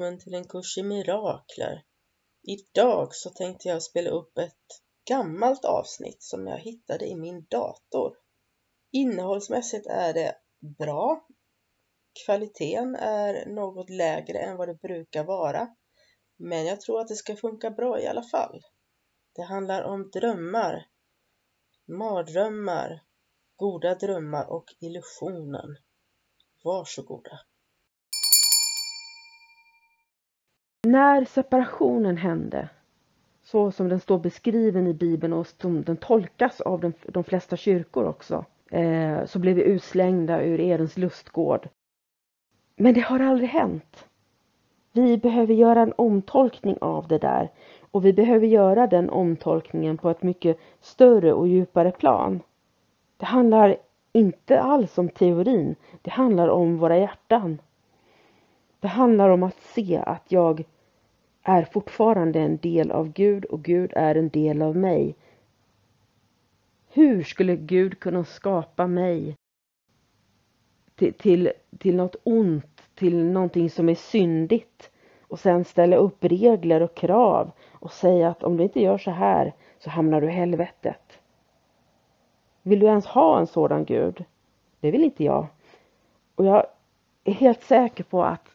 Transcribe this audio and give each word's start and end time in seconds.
Välkommen 0.00 0.20
till 0.20 0.34
en 0.34 0.48
kurs 0.48 0.78
i 0.78 0.82
mirakler. 0.82 1.84
Idag 2.42 3.14
så 3.14 3.30
tänkte 3.30 3.68
jag 3.68 3.82
spela 3.82 4.10
upp 4.10 4.38
ett 4.38 4.82
gammalt 5.08 5.64
avsnitt 5.64 6.22
som 6.22 6.46
jag 6.46 6.58
hittade 6.58 7.06
i 7.06 7.16
min 7.16 7.46
dator. 7.50 8.16
Innehållsmässigt 8.92 9.86
är 9.86 10.14
det 10.14 10.36
bra. 10.78 11.26
Kvaliteten 12.24 12.94
är 12.94 13.46
något 13.46 13.90
lägre 13.90 14.38
än 14.38 14.56
vad 14.56 14.68
det 14.68 14.74
brukar 14.74 15.24
vara. 15.24 15.68
Men 16.36 16.66
jag 16.66 16.80
tror 16.80 17.00
att 17.00 17.08
det 17.08 17.16
ska 17.16 17.36
funka 17.36 17.70
bra 17.70 18.00
i 18.00 18.06
alla 18.06 18.22
fall. 18.22 18.60
Det 19.34 19.42
handlar 19.42 19.82
om 19.82 20.10
drömmar, 20.10 20.86
mardrömmar, 21.88 23.02
goda 23.56 23.94
drömmar 23.94 24.50
och 24.50 24.64
illusionen. 24.80 25.76
Varsågoda. 26.64 27.40
När 30.82 31.24
separationen 31.24 32.16
hände, 32.16 32.68
så 33.42 33.70
som 33.70 33.88
den 33.88 34.00
står 34.00 34.18
beskriven 34.18 34.86
i 34.86 34.94
Bibeln 34.94 35.32
och 35.32 35.46
som 35.46 35.82
den 35.82 35.96
tolkas 35.96 36.60
av 36.60 36.80
de, 36.80 36.92
de 37.08 37.24
flesta 37.24 37.56
kyrkor 37.56 38.04
också, 38.04 38.44
eh, 38.70 39.24
så 39.24 39.38
blev 39.38 39.56
vi 39.56 39.62
utslängda 39.62 40.42
ur 40.42 40.60
Edens 40.60 40.96
lustgård. 40.96 41.68
Men 42.76 42.94
det 42.94 43.00
har 43.00 43.20
aldrig 43.20 43.48
hänt. 43.48 44.08
Vi 44.92 45.18
behöver 45.18 45.54
göra 45.54 45.82
en 45.82 45.92
omtolkning 45.96 46.76
av 46.80 47.08
det 47.08 47.18
där 47.18 47.48
och 47.90 48.04
vi 48.04 48.12
behöver 48.12 48.46
göra 48.46 48.86
den 48.86 49.10
omtolkningen 49.10 49.98
på 49.98 50.10
ett 50.10 50.22
mycket 50.22 50.58
större 50.80 51.32
och 51.32 51.48
djupare 51.48 51.92
plan. 51.92 52.40
Det 53.16 53.26
handlar 53.26 53.76
inte 54.12 54.60
alls 54.60 54.98
om 54.98 55.08
teorin, 55.08 55.76
det 56.02 56.10
handlar 56.10 56.48
om 56.48 56.78
våra 56.78 56.98
hjärtan. 56.98 57.58
Det 58.80 58.88
handlar 58.88 59.28
om 59.28 59.42
att 59.42 59.60
se 59.60 59.96
att 59.96 60.32
jag 60.32 60.64
är 61.42 61.64
fortfarande 61.64 62.40
en 62.40 62.56
del 62.56 62.90
av 62.90 63.12
Gud 63.12 63.44
och 63.44 63.62
Gud 63.62 63.92
är 63.96 64.14
en 64.14 64.28
del 64.28 64.62
av 64.62 64.76
mig. 64.76 65.14
Hur 66.92 67.22
skulle 67.22 67.56
Gud 67.56 68.00
kunna 68.00 68.24
skapa 68.24 68.86
mig 68.86 69.36
till, 70.94 71.12
till, 71.14 71.52
till 71.78 71.96
något 71.96 72.16
ont, 72.22 72.82
till 72.94 73.24
någonting 73.24 73.70
som 73.70 73.88
är 73.88 73.94
syndigt 73.94 74.90
och 75.20 75.38
sen 75.38 75.64
ställa 75.64 75.96
upp 75.96 76.24
regler 76.24 76.80
och 76.82 76.94
krav 76.94 77.50
och 77.72 77.92
säga 77.92 78.28
att 78.28 78.42
om 78.42 78.56
du 78.56 78.62
inte 78.62 78.80
gör 78.80 78.98
så 78.98 79.10
här 79.10 79.54
så 79.78 79.90
hamnar 79.90 80.20
du 80.20 80.26
i 80.26 80.32
helvetet. 80.32 81.18
Vill 82.62 82.80
du 82.80 82.86
ens 82.86 83.06
ha 83.06 83.40
en 83.40 83.46
sådan 83.46 83.84
Gud? 83.84 84.24
Det 84.80 84.90
vill 84.90 85.04
inte 85.04 85.24
jag. 85.24 85.46
Och 86.34 86.44
jag 86.44 86.66
är 87.24 87.32
helt 87.32 87.62
säker 87.62 88.04
på 88.04 88.24
att 88.24 88.48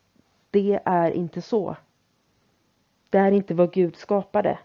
det 0.55 0.79
är 0.85 1.11
inte 1.11 1.41
så. 1.41 1.75
Det 3.09 3.17
är 3.17 3.31
inte 3.31 3.53
vad 3.53 3.73
Gud 3.73 3.95
skapade. 3.95 4.59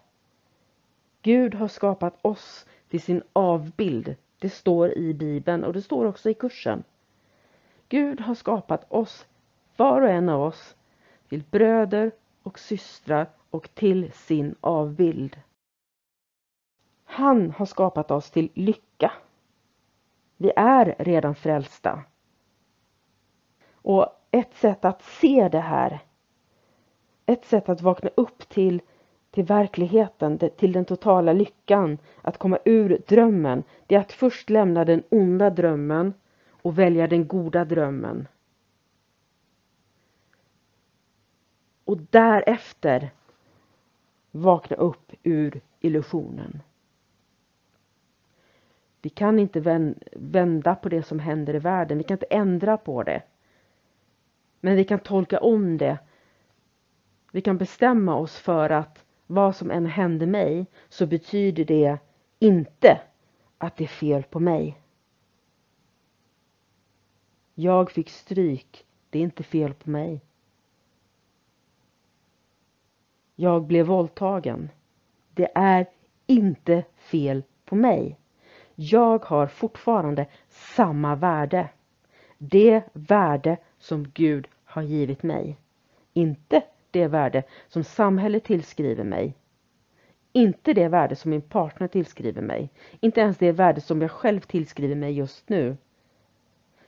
Gud 1.23 1.55
har 1.55 1.69
skapat 1.69 2.19
oss 2.23 2.67
till 2.89 3.03
sin 3.03 3.23
avbild. 3.33 4.17
Det 4.39 4.51
står 4.51 4.99
i 4.99 5.15
Bibeln 5.15 5.65
och 5.65 5.73
det 5.73 5.83
står 5.83 6.05
också 6.05 6.31
i 6.31 6.35
kursen. 6.35 6.85
Gud 7.89 8.21
har 8.21 8.35
skapat 8.35 8.93
oss, 8.93 9.27
var 9.77 10.01
och 10.03 10.09
en 10.09 10.29
av 10.29 10.43
oss, 10.43 10.77
till 11.29 11.43
bröder 11.51 12.13
och 12.43 12.59
systrar 12.59 13.27
och 13.51 13.75
till 13.75 14.13
sin 14.13 14.55
avbild. 14.61 15.41
Han 17.05 17.51
har 17.51 17.67
skapat 17.67 18.11
oss 18.11 18.31
till 18.31 18.51
lycka. 18.55 19.13
Vi 20.37 20.53
är 20.57 20.95
redan 20.99 21.35
frälsta. 21.35 22.05
Och 23.73 24.20
ett 24.31 24.55
sätt 24.55 24.85
att 24.85 25.03
se 25.03 25.49
det 25.49 25.61
här 25.61 26.01
ett 27.31 27.45
sätt 27.45 27.69
att 27.69 27.83
vakna 27.83 28.11
upp 28.15 28.49
till, 28.49 28.83
till 29.31 29.45
verkligheten, 29.45 30.39
till 30.57 30.73
den 30.73 30.85
totala 30.85 31.33
lyckan, 31.33 31.99
att 32.23 32.39
komma 32.39 32.59
ur 32.65 33.03
drömmen, 33.07 33.63
det 33.87 33.95
är 33.95 34.01
att 34.01 34.13
först 34.13 34.51
lämna 34.51 34.85
den 34.85 35.03
onda 35.09 35.51
drömmen 35.51 36.15
och 36.51 36.79
välja 36.79 37.07
den 37.07 37.29
goda 37.29 37.65
drömmen. 37.65 38.29
Och 41.85 41.99
därefter 42.11 43.11
vakna 44.31 44.77
upp 44.77 45.13
ur 45.23 45.61
illusionen. 45.81 46.63
Vi 49.03 49.11
kan 49.11 49.39
inte 49.39 49.89
vända 50.13 50.75
på 50.75 50.89
det 50.89 51.03
som 51.03 51.19
händer 51.19 51.55
i 51.55 51.59
världen, 51.59 51.99
vi 51.99 52.05
kan 52.05 52.15
inte 52.15 52.27
ändra 52.27 52.77
på 52.77 53.03
det. 53.03 53.23
Men 54.61 54.77
vi 54.77 54.85
kan 54.85 54.99
tolka 54.99 55.41
om 55.41 55.79
det 55.79 55.99
vi 57.33 57.41
kan 57.41 57.59
bestämma 57.59 58.17
oss 58.17 58.39
för 58.39 58.71
att 58.71 59.05
vad 59.27 59.57
som 59.57 59.71
än 59.71 59.87
händer 59.87 60.27
mig 60.27 60.67
så 60.89 61.07
betyder 61.07 61.65
det 61.65 61.99
inte 62.39 63.01
att 63.59 63.77
det 63.77 63.85
är 63.85 63.89
fel 63.89 64.23
på 64.23 64.41
mig. 64.41 64.81
Jag 67.55 67.91
fick 67.91 68.11
stryk, 68.11 68.87
det 69.11 69.19
är 69.19 69.23
inte 69.23 69.43
fel 69.43 69.75
på 69.75 69.91
mig. 69.91 70.21
Jag 73.37 73.67
blev 73.67 73.87
våldtagen. 73.87 74.71
Det 75.35 75.51
är 75.55 75.87
inte 76.27 76.85
fel 76.97 77.43
på 77.65 77.75
mig. 77.75 78.19
Jag 78.75 79.25
har 79.25 79.47
fortfarande 79.47 80.27
samma 80.49 81.15
värde. 81.15 81.69
Det 82.39 82.83
värde 82.93 83.57
som 83.81 84.11
Gud 84.15 84.49
har 84.65 84.83
givit 84.83 85.23
mig. 85.23 85.57
Inte 86.13 86.63
det 86.91 87.07
värde 87.07 87.43
som 87.69 87.85
samhället 87.85 88.45
tillskriver 88.45 89.05
mig. 89.05 89.35
Inte 90.33 90.73
det 90.73 90.89
värde 90.89 91.17
som 91.17 91.31
min 91.31 91.43
partner 91.43 91.89
tillskriver 91.89 92.43
mig. 92.43 92.71
Inte 93.01 93.21
ens 93.21 93.39
det 93.39 93.53
värde 93.53 93.81
som 93.81 94.03
jag 94.03 94.11
själv 94.11 94.41
tillskriver 94.41 94.95
mig 94.95 95.13
just 95.13 95.49
nu. 95.49 95.77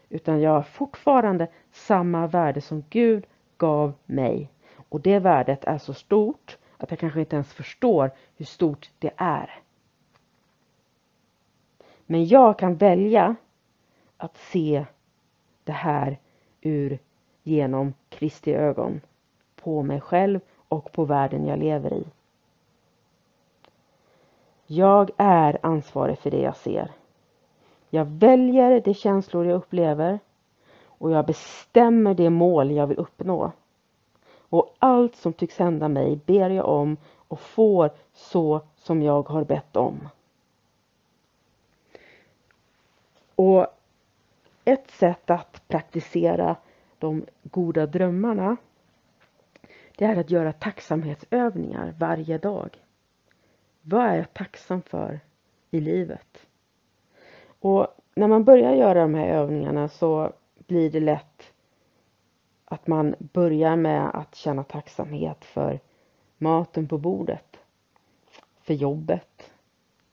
Utan 0.09 0.41
jag 0.41 0.51
har 0.51 0.63
fortfarande 0.63 1.49
samma 1.71 2.27
värde 2.27 2.61
som 2.61 2.85
Gud 2.91 3.27
gav 3.57 3.93
mig. 4.07 4.51
Och 4.89 5.01
det 5.01 5.19
värdet 5.19 5.65
är 5.65 5.79
så 5.79 5.95
stort 5.95 6.59
att 6.77 6.91
jag 6.91 6.99
kanske 6.99 7.21
inte 7.21 7.37
ens 7.37 7.53
förstår 7.53 8.11
hur 8.37 8.45
stort 8.45 8.91
det 8.99 9.13
är. 9.17 9.63
Men 12.07 12.27
jag 12.27 12.59
kan 12.59 12.77
välja 12.77 13.37
att 14.17 14.37
se 14.37 14.87
det 15.65 15.73
här 15.73 16.19
ur 16.63 16.99
genom 17.43 17.95
Kristi 18.09 18.55
ögon 18.55 19.01
på 19.57 19.83
mig 19.83 20.01
själv 20.01 20.41
och 20.69 20.93
på 20.93 21.05
världen 21.05 21.47
jag 21.47 21.59
lever 21.59 21.93
i. 21.93 22.05
Jag 24.67 25.11
är 25.17 25.59
ansvarig 25.63 26.19
för 26.19 26.31
det 26.31 26.41
jag 26.41 26.57
ser. 26.57 26.91
Jag 27.91 28.05
väljer 28.05 28.81
de 28.81 28.95
känslor 28.95 29.47
jag 29.47 29.57
upplever 29.57 30.19
och 30.85 31.11
jag 31.11 31.27
bestämmer 31.27 32.15
det 32.15 32.31
mål 32.31 32.71
jag 32.71 32.87
vill 32.87 32.99
uppnå. 32.99 33.53
Och 34.49 34.75
allt 34.79 35.17
som 35.17 35.33
tycks 35.33 35.59
hända 35.59 35.89
mig 35.89 36.21
ber 36.27 36.51
jag 36.51 36.67
om 36.67 36.97
och 37.29 37.41
får 37.41 37.91
så 38.13 38.61
som 38.77 39.03
jag 39.03 39.29
har 39.29 39.45
bett 39.45 39.77
om. 39.77 40.09
Och 43.35 43.67
ett 44.65 44.91
sätt 44.91 45.31
att 45.31 45.69
praktisera 45.69 46.57
de 46.99 47.27
goda 47.43 47.87
drömmarna 47.87 48.57
det 49.97 50.05
är 50.05 50.17
att 50.17 50.31
göra 50.31 50.53
tacksamhetsövningar 50.53 51.95
varje 51.99 52.39
dag. 52.39 52.83
Vad 53.83 54.07
är 54.07 54.17
jag 54.17 54.35
tacksam 54.35 54.83
för 54.83 55.21
i 55.71 55.81
livet? 55.81 56.47
Och 57.61 57.87
när 58.15 58.29
man 58.29 58.45
börjar 58.45 58.75
göra 58.75 59.03
de 59.03 59.15
här 59.15 59.27
övningarna 59.27 59.89
så 59.89 60.33
blir 60.67 60.91
det 60.91 61.01
lätt 61.01 61.53
att 62.65 62.87
man 62.87 63.15
börjar 63.19 63.77
med 63.77 64.11
att 64.15 64.35
känna 64.35 64.65
tacksamhet 64.65 65.45
för 65.45 65.81
maten 66.39 66.89
på 66.89 66.99
bordet, 66.99 67.57
för 68.61 68.75
jobbet, 68.75 69.51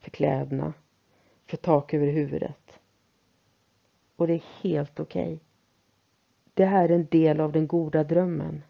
för 0.00 0.10
kläderna, 0.10 0.72
för 1.46 1.56
tak 1.56 1.94
över 1.94 2.06
huvudet. 2.06 2.79
Och 4.20 4.26
det 4.26 4.34
är 4.34 4.44
helt 4.62 5.00
okej. 5.00 5.22
Okay. 5.22 5.38
Det 6.54 6.64
här 6.64 6.88
är 6.88 6.94
en 6.94 7.06
del 7.06 7.40
av 7.40 7.52
den 7.52 7.66
goda 7.66 8.04
drömmen. 8.04 8.62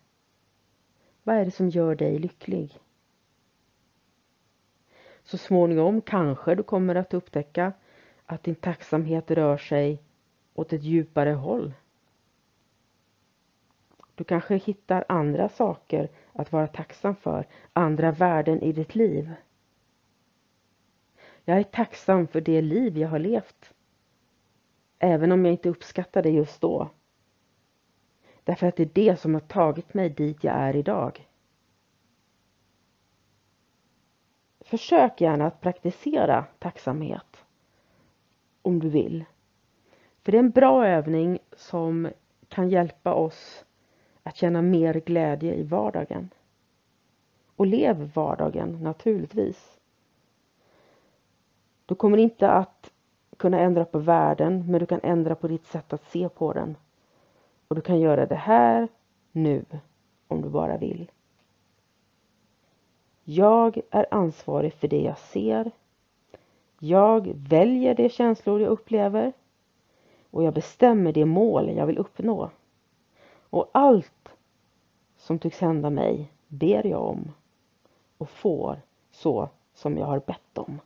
Vad 1.23 1.37
är 1.37 1.45
det 1.45 1.51
som 1.51 1.69
gör 1.69 1.95
dig 1.95 2.19
lycklig? 2.19 2.79
Så 5.23 5.39
småningom 5.39 6.01
kanske 6.01 6.55
du 6.55 6.63
kommer 6.63 6.95
att 6.95 7.15
upptäcka 7.15 7.73
att 8.27 8.43
din 8.43 8.55
tacksamhet 8.55 9.31
rör 9.31 9.57
sig 9.57 10.03
åt 10.55 10.73
ett 10.73 10.83
djupare 10.83 11.31
håll. 11.31 11.73
Du 14.15 14.25
kanske 14.25 14.57
hittar 14.57 15.05
andra 15.09 15.49
saker 15.49 16.09
att 16.33 16.53
vara 16.53 16.67
tacksam 16.67 17.17
för, 17.17 17.47
andra 17.73 18.13
värden 18.13 18.63
i 18.63 18.73
ditt 18.73 18.95
liv. 18.95 19.31
Jag 21.45 21.59
är 21.59 21.63
tacksam 21.63 22.27
för 22.27 22.41
det 22.41 22.63
liv 22.63 22.99
jag 22.99 23.09
har 23.09 23.19
levt. 23.19 23.75
Även 25.03 25.33
om 25.33 25.45
jag 25.45 25.55
inte 25.55 25.69
uppskattar 25.69 26.23
det 26.23 26.31
just 26.31 26.61
då. 26.61 26.91
Därför 28.45 28.67
att 28.67 28.77
det 28.77 28.83
är 28.83 28.91
det 28.93 29.21
som 29.21 29.35
har 29.35 29.41
tagit 29.41 29.95
mig 29.95 30.11
dit 30.11 30.45
jag 30.45 30.55
är 30.55 30.77
idag. 30.77 31.29
Försök 34.61 35.21
gärna 35.21 35.47
att 35.47 35.61
praktisera 35.61 36.45
tacksamhet 36.59 37.45
om 38.63 38.79
du 38.79 38.89
vill. 38.89 39.25
För 40.23 40.33
det 40.33 40.39
är 40.39 40.43
en 40.43 40.51
bra 40.51 40.87
övning 40.87 41.39
som 41.57 42.09
kan 42.49 42.69
hjälpa 42.69 43.15
oss 43.15 43.65
att 44.23 44.37
känna 44.37 44.63
mer 44.63 44.95
glädje 44.95 45.55
i 45.55 45.63
vardagen. 45.63 46.31
Och 47.57 47.67
lev 47.67 48.13
vardagen 48.15 48.79
naturligtvis. 48.83 49.79
Du 51.87 51.95
kommer 51.95 52.19
inte 52.19 52.51
att 52.51 52.93
kunna 53.41 53.59
ändra 53.59 53.85
på 53.85 53.99
världen 53.99 54.65
men 54.69 54.81
du 54.81 54.87
kan 54.87 55.01
ändra 55.03 55.35
på 55.35 55.49
ditt 55.49 55.67
sätt 55.67 55.93
att 55.93 56.05
se 56.05 56.29
på 56.29 56.53
den. 56.53 56.77
Och 57.69 57.77
du 57.77 57.81
kan 57.81 58.01
göra 58.01 58.27
det 58.27 58.35
här, 58.35 58.89
nu, 59.33 59.65
om 60.29 60.43
du 60.43 60.49
bara 60.49 60.77
vill. 60.77 61.11
Jag 63.25 63.81
är 63.91 64.07
ansvarig 64.11 64.73
för 64.73 64.89
det 64.89 65.01
jag 65.01 65.19
ser. 65.19 65.71
Jag 66.79 67.33
väljer 67.35 67.95
de 67.95 68.09
känslor 68.09 68.61
jag 68.61 68.71
upplever 68.71 69.33
och 70.31 70.45
jag 70.45 70.55
bestämmer 70.55 71.13
det 71.13 71.25
mål 71.25 71.71
jag 71.71 71.87
vill 71.87 71.99
uppnå. 71.99 72.51
Och 73.51 73.71
allt 73.73 74.29
som 75.17 75.39
tycks 75.39 75.61
hända 75.61 75.91
mig 75.91 76.33
ber 76.49 76.87
jag 76.87 77.03
om 77.03 77.33
och 78.19 78.31
får 78.31 78.81
så 79.11 79.49
som 79.75 79.99
jag 79.99 80.07
har 80.07 80.21
bett 80.21 80.59
om. 80.59 80.81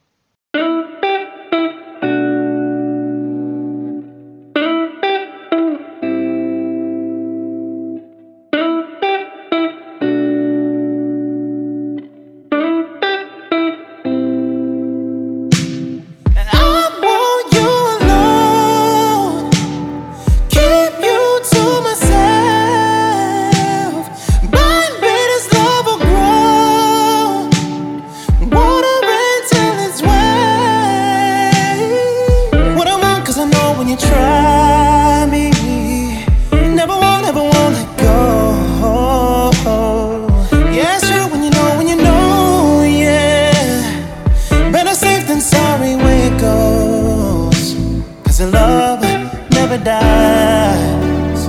paradise, 49.84 51.46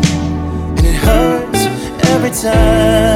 and 0.77 0.79
it 0.79 0.95
hurts 0.95 1.65
every 2.09 2.31
time. 2.31 3.14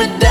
every 0.00 0.18
day. 0.18 0.29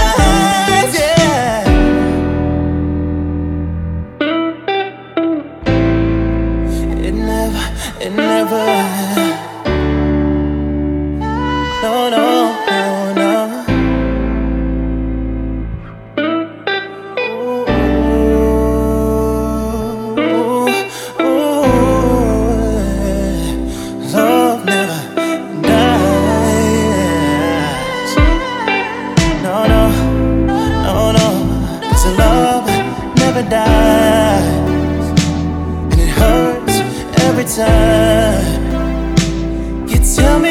Tell 40.15 40.39
me 40.39 40.48